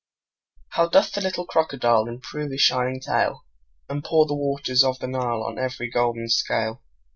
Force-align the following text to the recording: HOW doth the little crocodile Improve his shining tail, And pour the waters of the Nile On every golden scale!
HOW 0.69 0.87
doth 0.87 1.11
the 1.11 1.21
little 1.21 1.45
crocodile 1.45 2.07
Improve 2.07 2.51
his 2.51 2.61
shining 2.61 2.99
tail, 3.01 3.45
And 3.87 4.03
pour 4.03 4.25
the 4.25 4.33
waters 4.33 4.83
of 4.83 4.97
the 4.97 5.05
Nile 5.05 5.43
On 5.43 5.59
every 5.59 5.91
golden 5.91 6.27
scale! 6.27 6.81